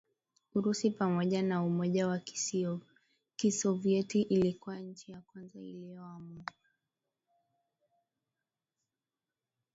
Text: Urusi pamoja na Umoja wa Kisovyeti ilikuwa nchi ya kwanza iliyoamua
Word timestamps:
Urusi 0.55 0.89
pamoja 0.89 1.41
na 1.43 1.63
Umoja 1.63 2.07
wa 2.07 2.21
Kisovyeti 3.35 4.21
ilikuwa 4.21 4.79
nchi 4.79 5.11
ya 5.11 5.21
kwanza 5.21 5.59
iliyoamua 5.59 6.43